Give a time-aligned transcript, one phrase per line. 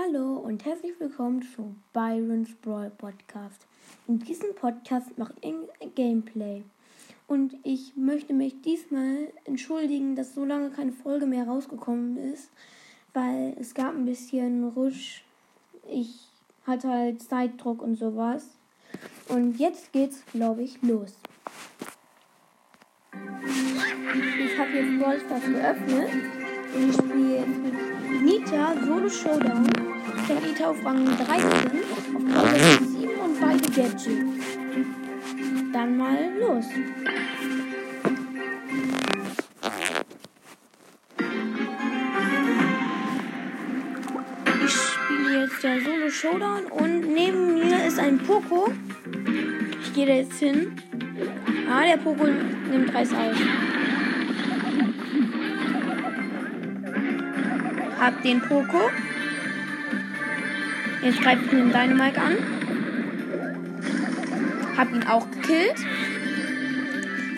[0.00, 3.66] Hallo und herzlich willkommen zu Byron's Brawl Podcast.
[4.06, 5.56] In diesem Podcast mache ich
[5.96, 6.62] Gameplay.
[7.26, 12.48] Und ich möchte mich diesmal entschuldigen, dass so lange keine Folge mehr rausgekommen ist,
[13.12, 15.24] weil es gab ein bisschen Rusch.
[15.90, 16.28] Ich
[16.64, 18.46] hatte halt Zeitdruck und sowas.
[19.28, 21.16] Und jetzt geht's, glaube ich, los.
[23.12, 26.10] Ich habe jetzt Brawl Stars geöffnet
[26.76, 29.87] und ich spiele jetzt mit Nita Solo Showdown.
[30.34, 31.40] Nita auf Rang 13,
[31.90, 34.08] auf Power 7 und beide Gadgets.
[35.72, 36.66] Dann mal los.
[44.64, 48.70] Ich spiele jetzt der Solo Showdown und neben mir ist ein Poco.
[49.80, 50.76] Ich gehe da jetzt hin.
[51.70, 52.26] Ah, der Poco
[52.70, 53.36] nimmt Reis aus.
[57.98, 58.90] Hab den Poco.
[61.02, 62.36] Jetzt greift ich den Dynamite an.
[64.76, 65.76] Hab ihn auch gekillt.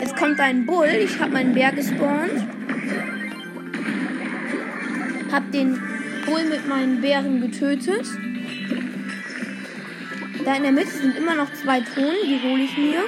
[0.00, 0.88] Jetzt kommt ein Bull.
[1.04, 2.46] Ich hab meinen Bär gespawnt.
[5.30, 5.78] Hab den
[6.24, 8.06] Bull mit meinen Bären getötet.
[10.44, 12.16] Da in der Mitte sind immer noch zwei Thronen.
[12.24, 13.04] Die hole ich mir.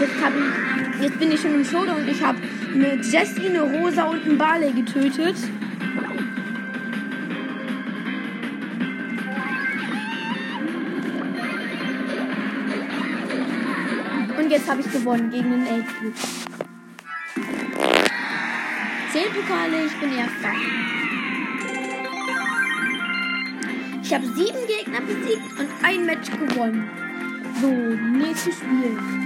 [0.00, 0.63] Jetzt, hab ich,
[1.00, 2.38] jetzt bin ich schon im Showdown und ich habe
[2.74, 5.36] eine Jessie, eine Rosa und einen Barley getötet.
[14.36, 15.84] Und jetzt habe ich gewonnen gegen den 11
[19.12, 20.52] Zehn Pokale, ich bin Erster.
[24.02, 26.90] Ich habe sieben Gegner besiegt und ein Match gewonnen.
[27.60, 29.23] So, nächstes Spiel.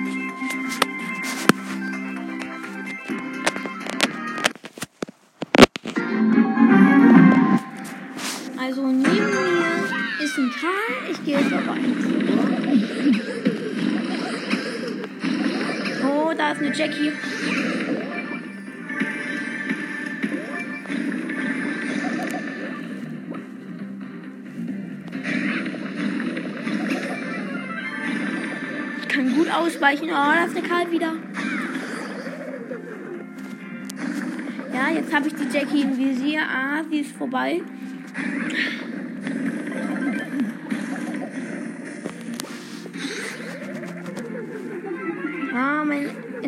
[16.78, 17.10] Jackie.
[29.00, 30.04] Ich kann gut ausweichen.
[30.04, 31.14] Oh, da ist der Karl wieder.
[34.72, 36.42] Ja, jetzt habe ich die Jackie im Visier.
[36.42, 37.60] Ah, sie ist vorbei.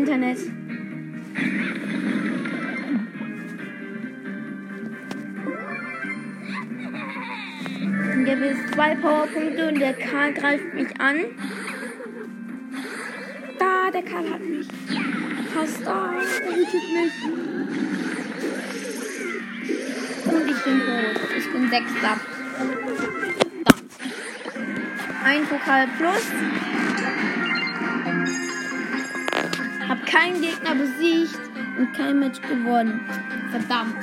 [0.01, 0.39] Internet.
[8.15, 11.17] Und der will zwei Powerpunkte und der Karl greift mich an.
[13.59, 14.69] Da, der Karl hat mich.
[15.55, 16.15] Fast da.
[16.15, 17.15] Er hittet mich.
[20.25, 21.29] Und ich bin tot.
[21.37, 22.21] Ich bin Sechster.
[22.57, 23.11] Verdammt.
[25.23, 26.60] Ein Pokal plus.
[30.11, 31.39] Keinen Gegner besiegt
[31.79, 33.01] und kein Match gewonnen.
[33.51, 33.95] Verdammt.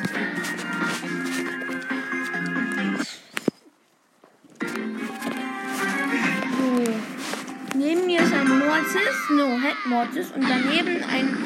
[6.58, 7.78] So.
[7.78, 11.38] Neben mir ist ein Mortis, no, Head Mortis und daneben ein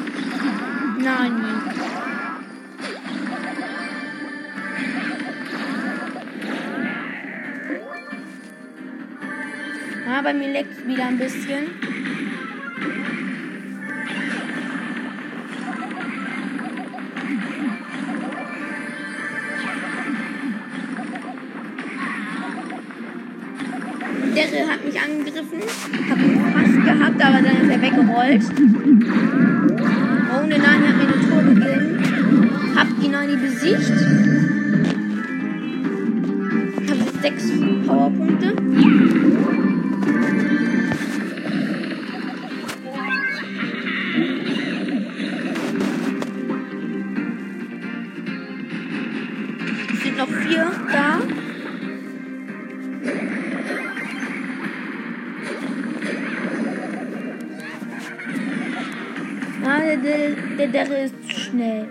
[0.98, 1.42] Nani.
[10.08, 12.11] Ah, bei mir leckt wieder ein bisschen.
[24.50, 25.60] Der hat mich angegriffen,
[26.10, 28.42] hab ihn fast gehabt, aber dann ist er weggerollt.
[30.30, 31.88] Oh, eine Nani hat mir eine Tour gegeben.
[32.76, 33.92] Hab die Nani besiegt.
[36.88, 37.52] Hab jetzt sechs
[37.86, 39.51] Powerpunkte.
[61.52, 61.86] Schnell.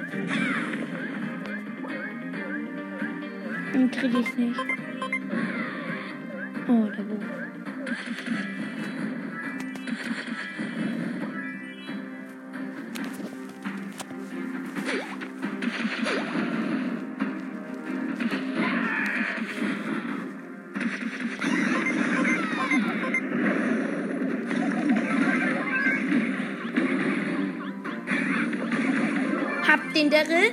[3.74, 4.60] Den krieg ich nicht.
[30.12, 30.52] Daryl.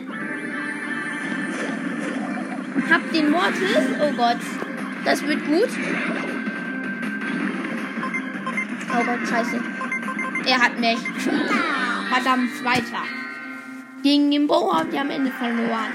[2.88, 3.76] Hab den Mortis.
[4.00, 4.36] Oh Gott.
[5.04, 5.68] Das wird gut.
[8.90, 9.60] Oh Gott, scheiße.
[10.46, 10.98] Er hat mich.
[12.08, 13.02] Verdammt, zweiter.
[14.02, 15.92] Gegen den Bo haben die am Ende verloren.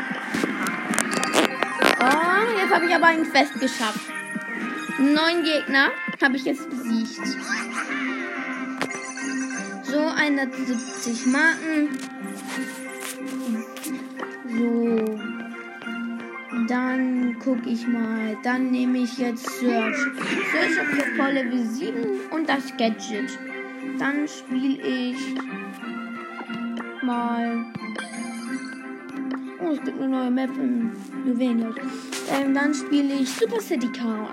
[2.01, 4.11] Oh, jetzt habe ich aber einen Quest geschafft.
[4.99, 5.89] Neun Gegner
[6.21, 7.25] habe ich jetzt besiegt.
[9.83, 11.89] So, 170 Marken.
[14.57, 15.19] So.
[16.67, 18.37] Dann gucke ich mal.
[18.43, 19.97] Dann nehme ich jetzt Search.
[19.97, 21.95] Search auf jetzt Power Level 7
[22.31, 23.37] und das Gadget.
[23.97, 25.17] Dann spiele ich
[27.01, 27.65] mal.
[29.59, 30.91] Oh, es gibt eine neue Map in
[31.25, 31.75] Juwelius.
[32.31, 34.29] Ähm, dann spiele ich Super City Chaos.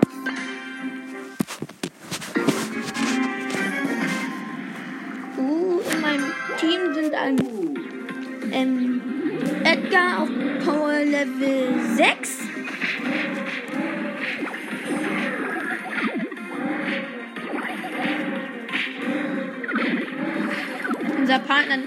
[5.37, 7.37] Uh, in meinem Team sind ein
[8.51, 8.90] ähm,
[9.91, 10.29] Edgar auf
[10.63, 12.37] Power Level 6.
[21.19, 21.77] Unser Partner,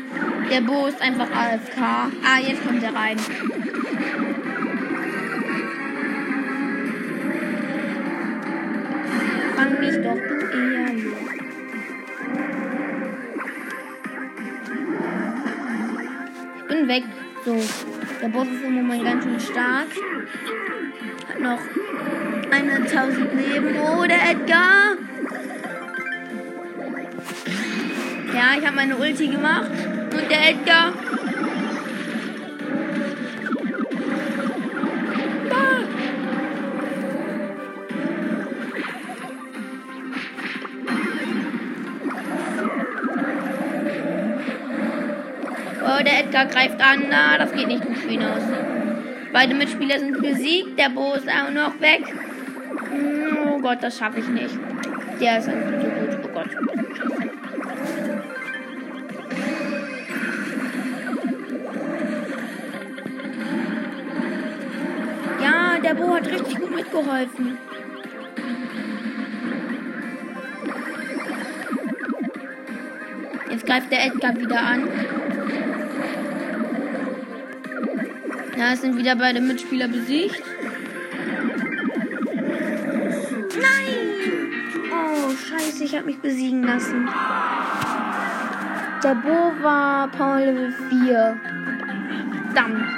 [0.51, 1.79] der Bo, ist einfach AFK.
[1.79, 3.17] Ah, jetzt kommt er rein.
[9.57, 11.05] Fang mich doch, du ehrlich.
[16.59, 17.05] Ich bin weg.
[17.45, 17.61] So,
[18.25, 19.89] der Boss ist im Moment ganz schön stark.
[21.29, 21.61] Hat noch
[22.51, 23.77] 1000 Leben.
[23.79, 24.97] Oh, der Edgar.
[28.35, 29.71] Ja, ich habe meine Ulti gemacht.
[29.71, 30.95] Und der Edgar.
[46.35, 47.05] Edgar greift an.
[47.09, 48.43] Na, das geht nicht gut für ihn aus.
[49.33, 50.77] Beide Mitspieler sind besiegt.
[50.79, 52.03] Der Bo ist auch noch weg.
[53.47, 54.59] Oh Gott, das schaffe ich nicht.
[55.21, 56.19] Der ist einfach so gut.
[56.25, 56.51] Oh Gott.
[65.41, 67.59] Ja, der Bo hat richtig gut mitgeholfen.
[73.51, 74.89] Jetzt greift der Edgar wieder an.
[78.57, 80.43] Ja, es sind wieder beide Mitspieler besiegt.
[83.61, 84.53] Nein!
[84.93, 87.09] Oh, scheiße, ich habe mich besiegen lassen.
[89.03, 91.41] Der Bo war Power Level 4.
[92.53, 92.89] Verdammt.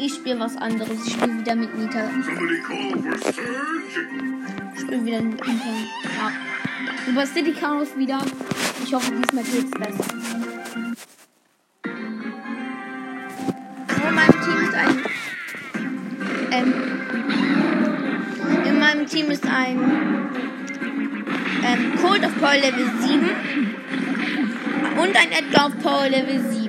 [0.00, 1.06] Ich spiele was anderes.
[1.06, 2.08] Ich spiele wieder mit Nita.
[4.74, 5.68] Ich spiele wieder mit Nita.
[6.16, 6.32] Ja.
[7.10, 8.20] Über City Chaos wieder.
[8.84, 10.47] Ich hoffe, diesmal geht's besser.
[19.58, 19.80] Ein.
[21.64, 23.30] Ähm, Cold auf Power Level 7.
[25.02, 26.68] Und ein Edgar auf Power Level 7.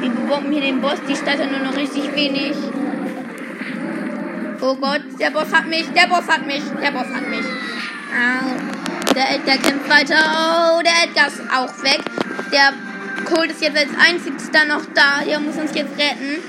[0.00, 0.98] Wir bomben hier den Boss.
[1.08, 2.54] Die Stadt hat nur noch richtig wenig.
[4.60, 7.46] Oh Gott, der Boss hat mich, der Boss hat mich, der Boss hat mich.
[8.12, 8.97] Au.
[9.18, 10.14] Der Edgar kämpft weiter.
[10.14, 11.98] Oh, der Edgar ist auch weg.
[12.52, 12.72] Der
[13.24, 15.24] Colt ist jetzt als einzigster noch da.
[15.26, 16.40] Der muss uns jetzt retten.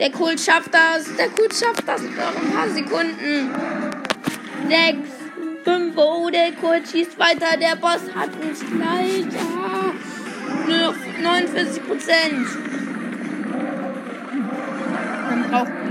[0.00, 1.14] Der Colt schafft das.
[1.14, 3.54] Der Colt schafft das noch ein paar Sekunden.
[4.68, 5.08] Sechs,
[5.62, 5.96] fünf.
[5.96, 7.56] Oh, der Colt schießt weiter.
[7.56, 8.60] Der Boss hat uns.
[8.82, 9.92] Ah,
[10.66, 12.48] nur noch 49 Prozent.
[15.28, 15.83] Man braucht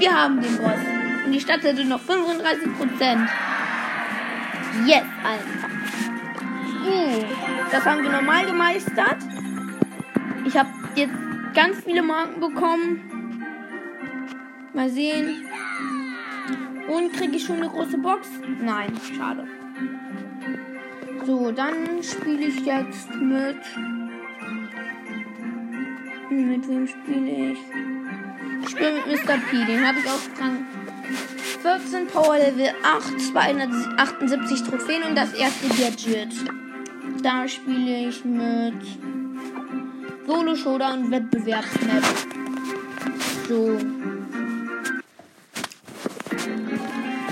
[0.00, 0.80] wir haben den Boss.
[1.26, 3.28] Und die Stadt hätte noch 35 Prozent.
[4.86, 5.70] Yes, einfach.
[6.86, 7.24] Uh,
[7.70, 9.18] das haben wir normal gemeistert.
[10.46, 11.14] Ich habe jetzt
[11.54, 13.44] ganz viele Marken bekommen.
[14.72, 15.44] Mal sehen.
[16.88, 18.28] Und kriege ich schon eine große Box?
[18.60, 19.46] Nein, schade.
[21.26, 23.58] So, dann spiele ich jetzt mit.
[26.30, 27.58] Mit wem spiele ich?
[28.62, 29.38] Ich spiele mit Mr.
[29.38, 29.64] P.
[29.64, 30.66] Den habe ich auf Rang
[31.62, 36.32] 14 Power Level 8, 278 Trophäen und das erste Gadget.
[37.22, 38.74] Da spiele ich mit
[40.26, 42.04] Solo Showdown Wettbewerbsmap.
[43.48, 43.78] So.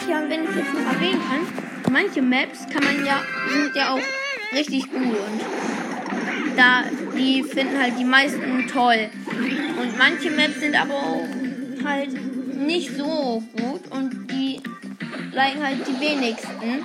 [0.08, 3.20] Ja, und wenn ich jetzt noch erwähnen kann, manche Maps kann man ja,
[3.50, 4.00] sind ja auch
[4.54, 5.40] richtig gut und
[6.56, 6.82] da,
[7.16, 9.08] die finden halt die meisten toll.
[9.38, 11.28] Und manche Maps sind aber auch
[11.84, 12.10] halt
[12.56, 14.60] nicht so gut und die
[15.32, 16.84] liken halt die wenigsten.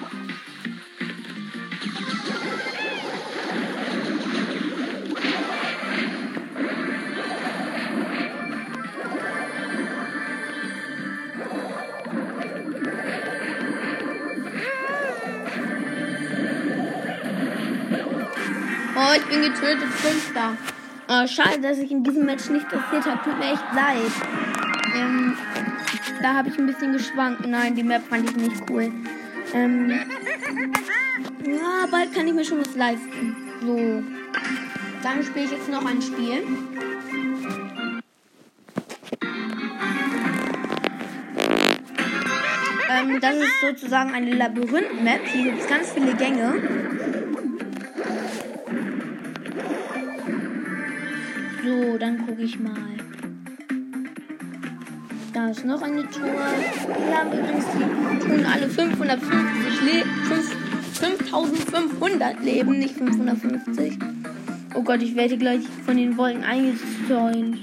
[18.95, 20.55] Oh, ich bin getötet, Fünfter.
[21.15, 23.23] Oh, schade, dass ich in diesem Match nicht passiert habe.
[23.23, 24.11] Tut mir echt leid.
[24.95, 25.37] Ähm,
[26.23, 27.45] da habe ich ein bisschen geschwankt.
[27.45, 28.91] Nein, die Map fand ich nicht cool.
[29.53, 29.91] Ähm,
[31.45, 33.35] ja, bald kann ich mir schon was leisten.
[33.61, 34.03] So.
[35.03, 36.47] Dann spiele ich jetzt noch ein Spiel.
[42.89, 45.27] Ähm, das ist sozusagen eine Labyrinth-Map.
[45.27, 47.02] Hier gibt es ganz viele Gänge.
[51.99, 52.73] Dann gucke ich mal.
[55.33, 56.25] Da ist noch eine Tour.
[56.25, 60.03] Wir haben übrigens die tun alle 550 Le
[60.93, 63.99] 5500 Leben, nicht 550.
[64.75, 67.59] Oh Gott, ich werde gleich von den Wolken eingezäunt.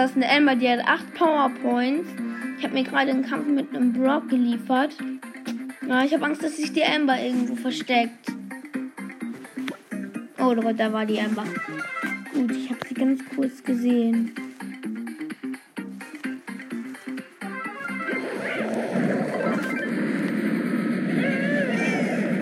[0.00, 2.08] Das ist eine Ember, die hat 8 Powerpoints.
[2.56, 4.96] Ich habe mir gerade einen Kampf mit einem Brock geliefert.
[5.86, 8.32] Ja, ich habe Angst, dass sich die Ember irgendwo versteckt.
[10.38, 11.44] Oh Gott, da war die Ember.
[12.32, 14.34] Gut, ich habe sie ganz kurz gesehen.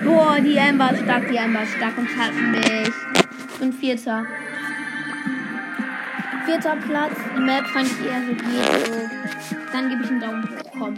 [0.05, 2.93] Boah, die Ember ist stark, die Ember ist stark und hat mich.
[3.61, 4.27] Und vierter.
[6.49, 7.13] Vierter Platz.
[7.37, 8.87] Die Map fand ich eher so geht.
[8.87, 9.57] So.
[9.71, 10.71] Dann gebe ich einen Daumen hoch.
[10.79, 10.95] Komm.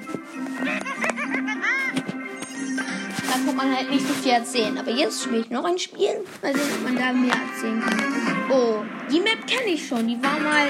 [3.27, 4.79] Da kann man halt nicht so viel erzählen.
[4.79, 6.25] Aber jetzt spiele ich noch ein Spiel.
[6.41, 7.99] Mal sehen, ob man da mehr erzählen kann.
[8.49, 10.07] Oh, die Map kenne ich schon.
[10.07, 10.69] Die war mal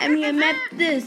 [0.00, 1.04] ähm, hier Map This.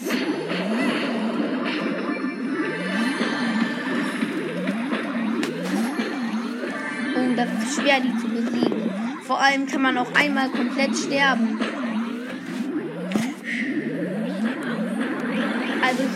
[7.15, 8.91] Und das ist schwer, die zu besiegen.
[9.23, 11.57] Vor allem kann man auch einmal komplett sterben.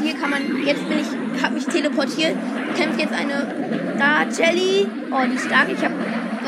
[0.02, 2.36] Hier kann man, jetzt bin ich, habe mich teleportiert,
[2.76, 3.48] kämpft jetzt eine,
[3.98, 4.88] da, Jelly.
[5.12, 5.68] Oh, die ist stark.
[5.72, 5.94] Ich habe,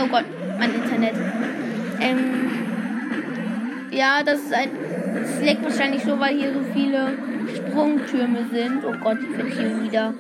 [0.02, 0.26] oh Gott,
[0.58, 1.14] mein Internet.
[2.00, 2.52] Ähm,
[3.92, 4.70] ja, das ist ein,
[5.24, 7.14] es leckt wahrscheinlich so, weil hier so viele
[7.56, 8.84] Sprungtürme sind.
[8.86, 10.14] Oh Gott, ich bin hier wieder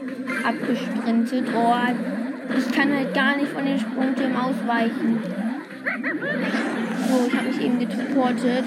[0.44, 1.46] abgesprintet.
[1.56, 1.74] Oh,
[2.58, 5.20] ich kann halt gar nicht von den Sprungtürmen ausweichen.
[7.08, 8.64] So, ich habe mich eben geportet.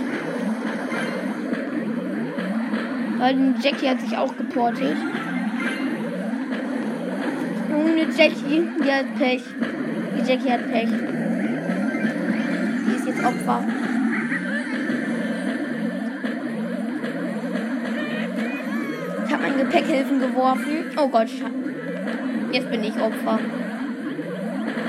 [3.24, 4.98] Weil Jackie hat sich auch geportet.
[7.74, 9.42] Ohne Jackie, die hat Pech.
[10.14, 10.90] Die Jackie hat Pech.
[12.86, 13.64] Die ist jetzt Opfer.
[19.26, 20.84] Ich habe mein Gepäckhilfen geworfen.
[20.98, 21.28] Oh Gott,
[22.52, 23.38] jetzt bin ich Opfer.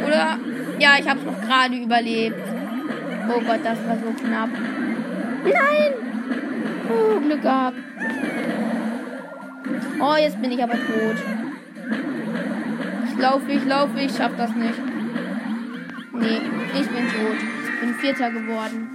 [0.05, 0.39] Oder?
[0.77, 2.43] Ja, ich habe es noch gerade überlebt.
[3.29, 4.49] Oh Gott, das war so knapp.
[5.45, 5.93] Nein!
[6.89, 7.84] Oh, Glück gehabt.
[9.99, 11.15] Oh, jetzt bin ich aber tot.
[13.07, 14.79] Ich laufe, ich laufe, ich schaff das nicht.
[16.13, 16.41] Nee,
[16.73, 17.37] ich bin tot.
[17.63, 18.89] Ich bin Vierter geworden.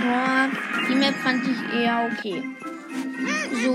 [0.00, 0.48] Ja,
[0.88, 2.42] die Map fand ich eher okay.
[3.62, 3.74] So,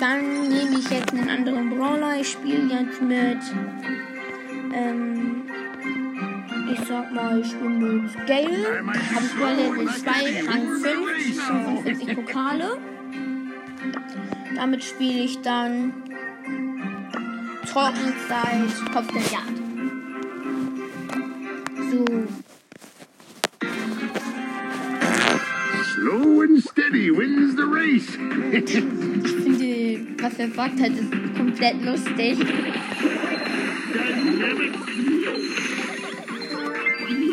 [0.00, 2.20] dann nehme ich jetzt einen anderen Brawler.
[2.20, 3.38] Ich spiele jetzt mit,
[4.74, 5.42] ähm,
[6.72, 8.82] ich sag mal, ich spiele mit Gale.
[8.84, 9.34] Habe ich
[9.64, 10.10] Level 2,
[10.48, 12.78] Rang 5, 45 Pokale.
[14.56, 15.92] Damit spiele ich dann
[17.70, 19.58] Trockenzeit, Kopf der Jagd.
[21.90, 22.04] So.
[25.94, 28.18] Slow and steady wins the race.
[28.52, 32.38] ich finde, was er sagt hat, ist komplett lustig.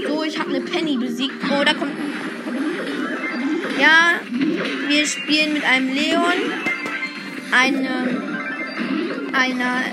[0.08, 1.36] So, ich habe eine Penny besiegt.
[1.50, 1.94] Oh, da kommt.
[3.80, 4.20] Ja,
[4.88, 6.73] wir spielen mit einem Leon,
[7.54, 8.24] einem,
[9.32, 9.84] einer,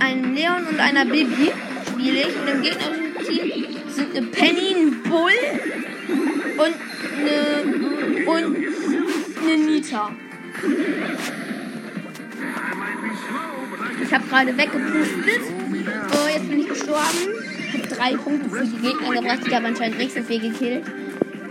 [0.00, 1.52] einem Leon und einer Bibi
[1.88, 2.36] spiele ich.
[2.36, 5.30] Und im gegnerischen Team sind eine Penny, ein Bull
[6.56, 6.74] und
[7.20, 8.56] eine, und
[9.44, 10.10] eine Nita.
[14.02, 15.40] Ich habe gerade weggepustet.
[16.12, 17.44] Oh, jetzt bin ich gestorben.
[17.68, 19.40] Ich habe drei Punkte für die Gegner gebracht.
[19.46, 20.84] Ich habe anscheinend nichts gekillt.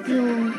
[0.07, 0.51] So.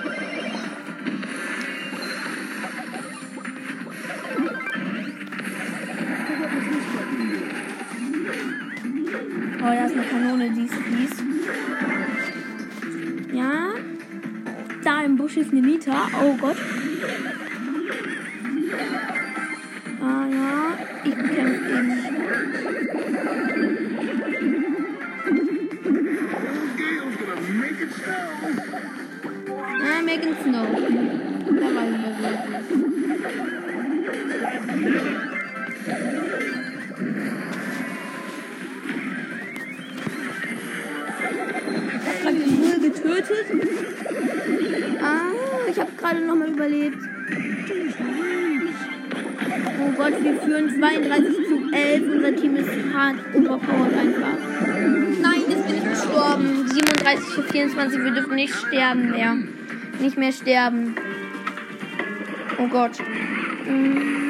[15.47, 16.09] Ist eine Nita.
[16.23, 16.57] Oh Gott.
[20.03, 20.77] Ah ja.
[21.05, 21.93] Ich bekämpfe ihn.
[29.85, 30.67] Ah, Megan Snow.
[31.47, 31.97] Da war ich.
[36.41, 36.56] Ich
[46.07, 46.99] gerade noch mal überlebt.
[49.81, 52.13] Oh Gott, wir führen 32 zu 11.
[52.13, 54.39] Unser Team ist hart overpowered einfach.
[55.21, 56.69] Nein, jetzt bin ich gestorben.
[56.69, 58.05] 37 zu 24.
[58.05, 59.37] Wir dürfen nicht sterben mehr.
[60.01, 60.95] Nicht mehr sterben.
[62.59, 62.99] Oh Gott.
[63.69, 64.26] Mm.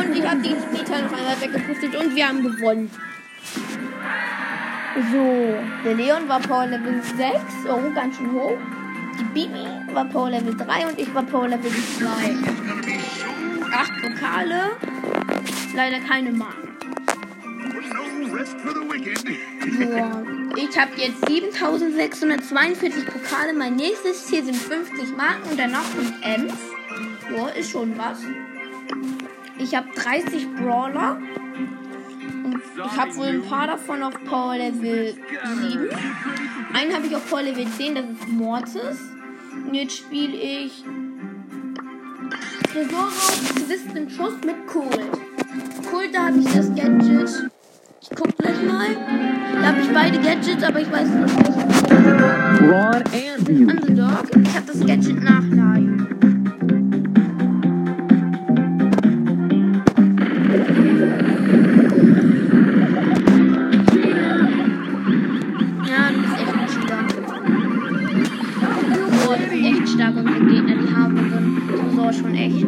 [0.00, 2.90] Und ich habe den Splitter noch einmal weggepustet und wir haben gewonnen.
[5.12, 5.54] So,
[5.84, 7.16] der Leon war Power Level 6,
[7.68, 8.58] oh, ganz schön hoch.
[9.18, 12.06] Die Bibi war Power Level 3 und ich war Power Level 2.
[13.72, 14.70] Acht Pokale,
[15.74, 16.68] leider keine Marken.
[19.62, 23.52] So, ich habe jetzt 7642 Pokale.
[23.52, 26.54] Mein nächstes Ziel sind 50 Marken und danach 5 Ms.
[27.28, 28.18] So, ist schon was.
[29.62, 31.18] Ich habe 30 Brawler.
[32.44, 35.14] Und ich habe wohl ein paar davon auf Power Level
[35.44, 35.88] 7.
[36.72, 38.98] Einen habe ich auf Power Level 10, das ist Mortis.
[39.66, 40.82] Und jetzt spiele ich
[42.72, 43.10] Tresorraum,
[43.66, 45.10] Twisten Schuss mit Cold.
[45.90, 47.50] Cold, da habe ich das Gadget.
[48.00, 48.96] Ich guck gleich mal.
[49.60, 51.38] Da habe ich beide Gadgets, aber ich weiß nicht.
[52.62, 53.68] Ron and you.
[53.68, 54.24] Underdog.
[54.42, 55.22] Ich habe das Gadget.
[55.22, 55.40] Ja,
[72.10, 72.64] Tresor schon echt.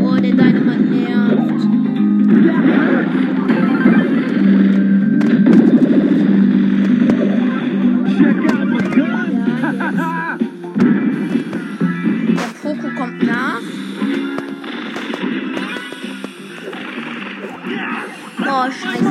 [0.00, 1.62] Oh, der Dynamite nervt.
[12.36, 13.62] Der Poco kommt nach.
[18.40, 19.07] Oh, scheiße,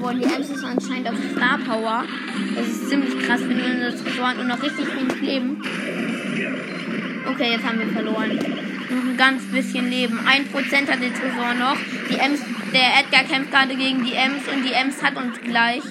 [0.00, 0.20] worden.
[0.20, 2.04] Die Ems ist anscheinend auf Star Power.
[2.54, 5.62] Das ist ziemlich krass, wenn wir das Tresor hat und noch richtig wenig Leben.
[7.30, 8.38] Okay, jetzt haben wir verloren.
[8.90, 10.18] Noch ein ganz bisschen Leben.
[10.26, 11.76] Ein Prozent hat der Tresor noch.
[12.10, 12.40] Die Ems,
[12.72, 15.82] der Edgar kämpft gerade gegen die Ems und die Ems hat uns gleich.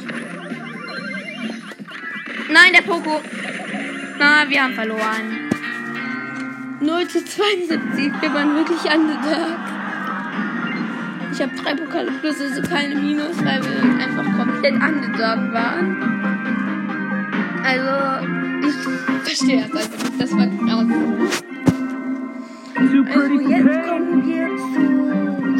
[2.49, 3.21] Nein, der Poco.
[4.17, 5.49] Na, wir haben verloren.
[6.79, 8.11] 0 zu 72.
[8.21, 9.76] Wir waren wirklich Underdog.
[11.37, 15.95] Ich habe drei Pokale plus, also keine Minus, weil wir einfach komplett Underdog waren.
[17.63, 18.25] Also,
[18.67, 18.73] ich
[19.23, 20.19] verstehe das einfach nicht.
[20.19, 20.83] Das war genau.
[22.73, 24.81] Pretty Also jetzt kommen wir zu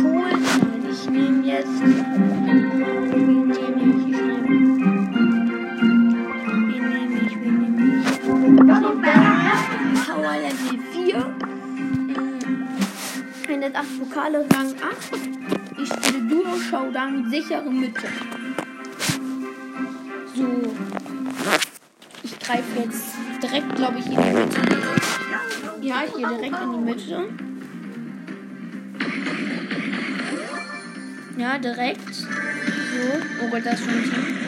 [0.02, 0.32] Kohl.
[0.32, 1.80] Nein, ich nehme jetzt.
[10.08, 11.20] Power Level 4.
[12.08, 12.38] Mm.
[13.48, 15.57] 108 Pokale, Rang 8.
[15.90, 18.08] Ich spiele Duo Showdown, sichere Mitte.
[20.36, 20.76] So.
[22.24, 24.62] Ich greife jetzt direkt, glaube ich, in die Mitte.
[25.82, 27.30] Ja, hier direkt in die Mitte.
[31.38, 32.14] Ja, direkt.
[32.14, 32.26] So.
[33.42, 34.47] Oh Gott, da ist schon ein Team.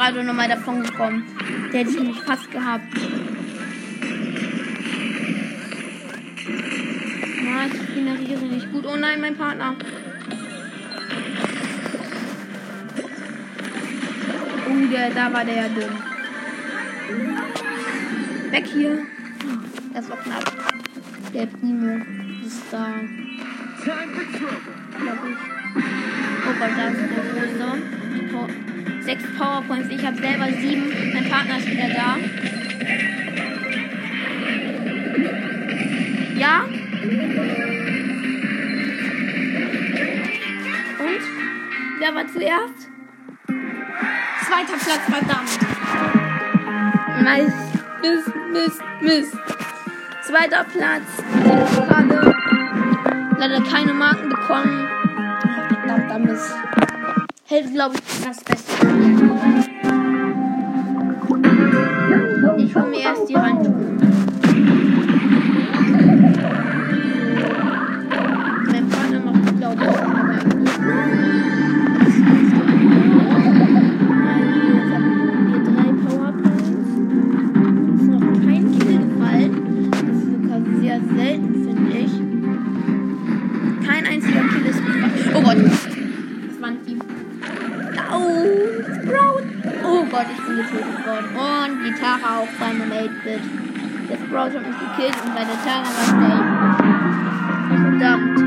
[0.00, 1.24] Gerade nochmal davon gekommen.
[1.70, 2.86] Der hätte ich nämlich fast gehabt.
[7.44, 8.86] Na, ich regeneriere nicht gut.
[8.86, 9.76] Oh nein, mein Partner.
[14.66, 15.98] Oh, der, da war der ja dumm.
[18.50, 19.02] Weg hier.
[19.92, 20.50] Das war knapp.
[21.34, 22.00] Der Primo
[22.46, 22.86] ist da.
[23.84, 24.72] Time for trouble.
[24.98, 25.36] Glaub ich.
[26.46, 28.00] Oh Gott, da ist eine Rose.
[29.02, 29.88] Sechs Powerpoints.
[29.90, 30.92] Ich habe selber sieben.
[31.12, 32.16] Mein Partner ist wieder da.
[36.36, 36.64] Ja?
[40.98, 41.22] Und?
[41.98, 42.88] Wer war zuerst?
[44.46, 45.58] Zweiter Platz, verdammt.
[47.22, 47.56] Mist,
[48.02, 49.36] Mist, Mist, Mist.
[50.22, 51.22] Zweiter Platz.
[51.86, 52.34] Gerade
[53.38, 54.88] leider keine Marken bekommen.
[55.68, 56.69] Verdammter Mist.
[57.50, 58.72] Hält, glaube ich, das Beste.
[62.58, 64.29] Ich hole mir erst die Handschuhe.
[91.10, 91.36] Worden.
[91.36, 93.40] Und die Tara auch bei einem 8-Bit.
[94.08, 96.80] Der Sprout hat mich gekillt und bei der Tara war es
[97.82, 98.38] Verdammt.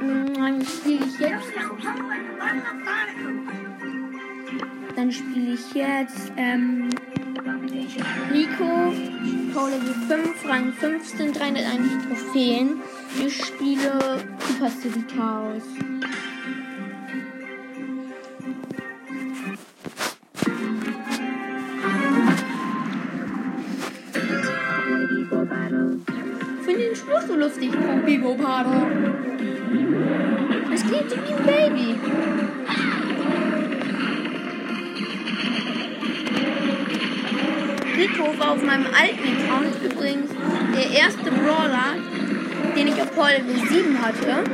[0.00, 1.52] Mm, Dann spiele ich jetzt.
[4.96, 6.88] Dann spiele ich jetzt ähm,
[8.32, 8.92] Rico,
[9.54, 12.80] Power Level 5, Rang 15, 301 Trophäen.
[13.24, 13.98] Ich spiele
[14.40, 15.62] Super City Chaos.
[27.08, 27.70] Spruch so lustig,
[28.04, 28.86] Bibo Pado.
[30.74, 31.94] Es klingt so wie ein Baby.
[37.96, 40.30] Rico war auf meinem alten Account übrigens
[40.74, 41.94] der erste Brawler,
[42.76, 44.44] den ich auf Level 7 hatte.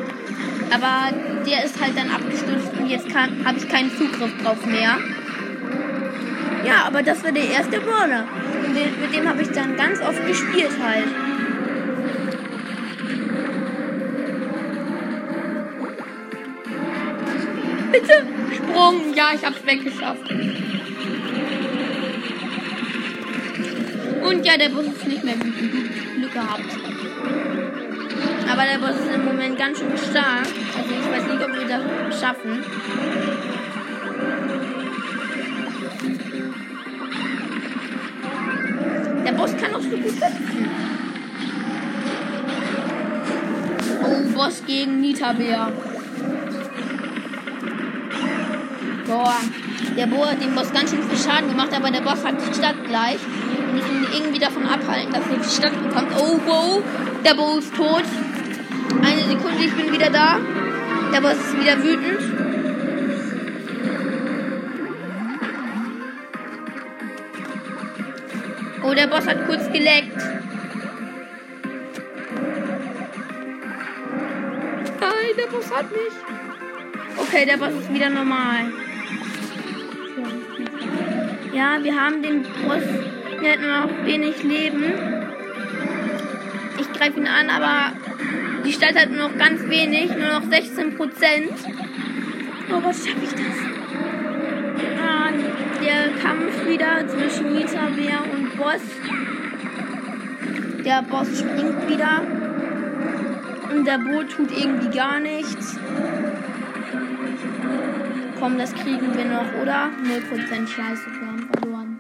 [0.71, 1.13] Aber
[1.45, 4.99] der ist halt dann abgestürzt und jetzt habe ich keinen Zugriff drauf mehr.
[6.65, 8.27] Ja, aber das war der erste Brawler.
[8.65, 11.24] Und den, mit dem habe ich dann ganz oft gespielt halt.
[18.05, 18.27] Bitte!
[18.55, 19.15] Sprung!
[19.15, 20.31] Ja, ich hab's weggeschafft.
[24.23, 26.17] Und ja, der Bus ist nicht mehr wütend.
[26.17, 26.61] Glück gehabt.
[28.51, 30.47] Aber der Boss ist im Moment ganz schön stark.
[30.77, 32.63] Also ich weiß nicht, ob wir das schaffen.
[39.25, 40.71] Der Boss kann auch so gut hüpfen.
[44.03, 45.73] Oh, Boss gegen Nita-Bär.
[49.07, 49.37] Boah,
[49.97, 52.55] der Bo hat dem Boss ganz schön viel Schaden gemacht, aber der Boss hat die
[52.55, 53.19] Stadt gleich.
[53.21, 56.09] Wir müssen ihn irgendwie davon abhalten, dass er die Stadt bekommt.
[56.19, 56.83] Oh, wow,
[57.25, 58.05] der Bo ist tot.
[59.03, 60.39] Eine Sekunde, ich bin wieder da.
[61.13, 62.21] Der Boss ist wieder wütend.
[68.83, 70.17] Oh, der Boss hat kurz geleckt.
[75.01, 76.15] Nein, der Boss hat mich.
[77.17, 78.73] Okay, der Boss ist wieder normal.
[81.55, 82.83] Ja, wir haben den Boss.
[82.83, 84.93] Hat nur noch wenig Leben.
[86.81, 87.93] Ich greife ihn an, aber
[88.65, 91.53] die Stadt hat nur noch ganz wenig, nur noch 16 Prozent.
[92.73, 93.57] Oh, was schaffe ich das?
[95.01, 95.31] Ah,
[95.81, 97.87] der Kampf wieder zwischen Mieter,
[98.33, 98.83] und Boss.
[100.85, 102.23] Der Boss springt wieder.
[103.73, 105.79] Und der Boot tut irgendwie gar nichts.
[108.45, 109.91] Komm, das kriegen wir noch, oder?
[110.03, 111.99] 0% Scheiße, wir haben verloren.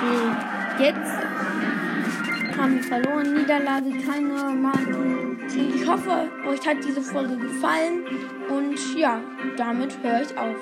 [0.00, 3.32] So, jetzt haben wir verloren.
[3.32, 5.38] Niederlage, keine Marken.
[5.46, 8.06] Ich hoffe, euch hat diese Folge gefallen.
[8.48, 9.20] Und ja,
[9.56, 10.56] damit höre ich auf.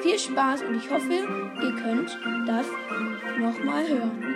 [0.00, 2.66] Viel Spaß und ich hoffe, ihr könnt das
[3.38, 4.34] nochmal hören.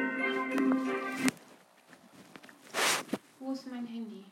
[3.39, 4.27] Wo ist mein Handy?